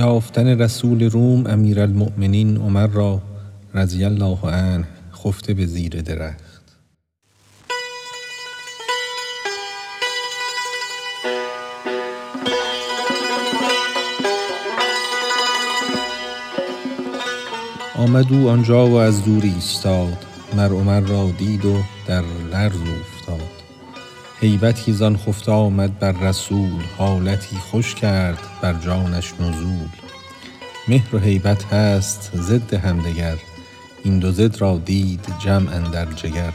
[0.00, 3.22] یافتن رسول روم امیرالمؤمنین عمر را
[3.74, 6.60] رضی الله عنه خفته به زیر درخت.
[17.96, 20.26] آمد او آنجا و از دور ایستاد.
[20.56, 22.22] مر عمر را دید و در
[22.52, 23.59] لرز اوفتاد
[24.40, 29.88] هیبتی زان خفته آمد بر رسول حالتی خوش کرد بر جانش نزول.
[30.88, 33.36] مهر و هیبت هست ضد همدگر
[34.04, 36.52] این دو ضد را دید جمع اندر جگر.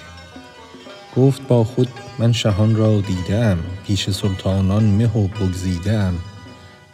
[1.16, 6.20] گفت با خود من شهان را دیده ام پیش سلطانان مه و بگزیده ام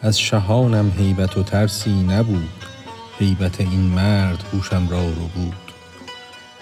[0.01, 2.49] از شهانم هیبت و ترسی نبود
[3.19, 5.60] هیبت این مرد هوشم را ربود رفته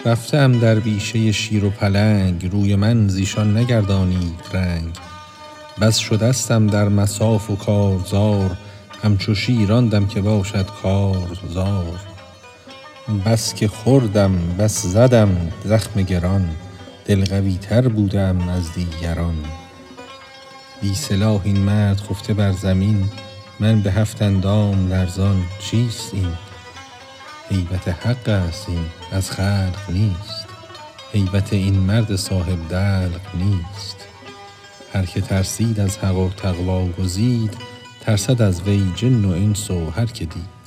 [0.06, 4.98] ام در بیشه شیر و پلنگ روی من زیشان نگردانید رنگ.
[5.80, 8.56] بس شدستم در مصاف و کارزار
[9.02, 12.00] همچو شیر آن دم که باشد کارزار.
[13.26, 16.48] بس که خوردم بس زدم زخم گران
[17.04, 19.44] دل قوی تر بوده ام از دیگران.
[20.80, 23.04] بی سلاح این مرد خفته بر زمین
[23.60, 26.32] من به هفت اندام لرزان چیست این؟
[27.50, 30.46] هیبت حق است این از خلق نیست.
[31.12, 33.96] هیبت این مرد صاحب دلق نیست.
[34.92, 37.56] هر که ترسید از حق و تقوی گزید
[38.00, 40.60] ترسد از وی جن و انس و هر که دید.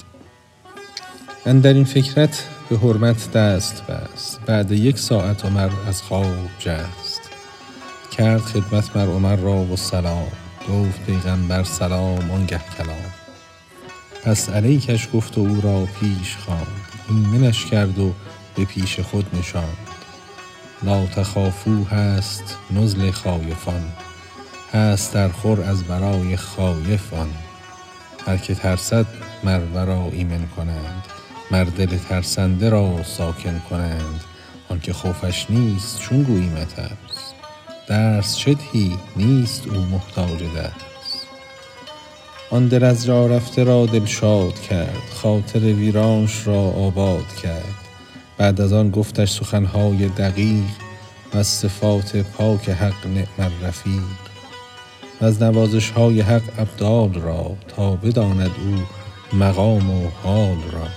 [1.45, 4.39] اندر این فکرت به حرمت دست بست.
[4.45, 7.21] بعد یک ساعت عمر از خواب جست.
[8.17, 10.31] کرد خدمت مر عمر را و سلام.
[10.69, 13.22] گفت پیغمبر سلام آنگه کلام.
[14.25, 16.67] پس علیکش گفت و او را پیش خواند.
[17.09, 18.13] ایمنش کرد و
[18.55, 19.77] به پیش خود نشاند.
[20.83, 23.81] لا تخافوا هست نزل خایفان.
[24.73, 27.29] هست در خور از برای خایف آن
[28.25, 29.05] هر که ترسد
[29.43, 31.03] مر ورا ایمن کنند.
[31.51, 34.23] مر دل ترسنده را ساکن کنند.
[34.69, 37.33] آن که خوفش نیست چون گویمت است
[37.87, 40.92] درس چه دهی نیست او محتاج درس.
[42.49, 47.75] آن دل از جا رفته را دلشاد کرد خاطر ویرانش را آباد کرد.
[48.37, 50.63] بعد از آن گفتش سخن های دقیق
[51.33, 54.23] وز صفات پاک حق نعم الرفیق
[55.21, 58.83] وز نوازش های حق ابدال را تا بداند او
[59.37, 60.87] مقام و حال را.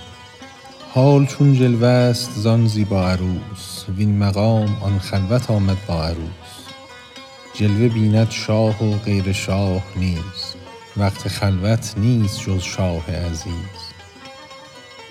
[0.93, 6.57] حال چون جلوه است زان زیبا عروس وین مقام آن خلوت آمد با عروس.
[7.53, 10.46] جلوه بیند شاه و غیر شاه نیز
[10.97, 13.77] وقت خلوت نیست جز شاه عزیز.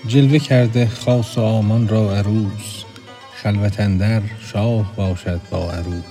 [0.07, 2.83] جلوه کرده خاص و عامان را عروس
[3.35, 6.03] خلوت اندر شاه باشد با عروس.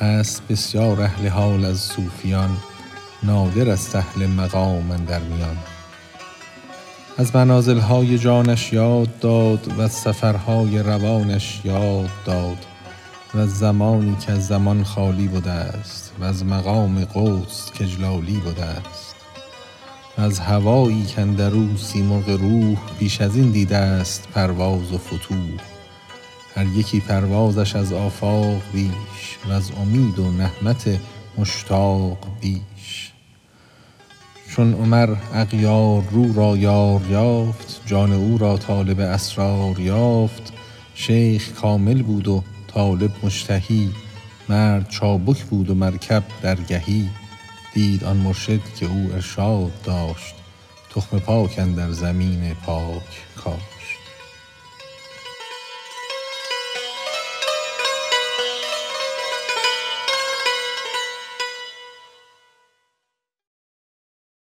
[0.00, 2.56] هست بسیار اهل حال از صوفیان
[3.22, 5.56] نادر است اهل مقام اندر میان.
[7.18, 12.71] از منازل های جانش یاد داد وز سفرهای روانش یاد داد.
[13.34, 19.14] وز زمانی کز زمان خالی بدست وز مقام قدس کاجلالی بدست
[20.18, 25.60] وز هوایی کاندر او سیمرغ روح بیش از این دیده ست پرواز و فتوح.
[26.54, 31.00] هر یکی پروازش از آفاق بیش وز امید و نهمت
[31.38, 33.12] مشتاق بیش.
[34.48, 40.52] چون عمر اغیار رو را یار یافت جان او را طالب اسرار یافت.
[40.94, 42.42] شیخ کامل بود و
[42.74, 43.90] طالب مشتهی
[44.48, 47.08] مرد چابک بود و مرکب درگهی.
[47.74, 50.34] دید آن مرشد که او ارشاد داشت
[50.94, 53.02] تخم پاک اندر زمین پاک
[53.36, 53.81] کاشت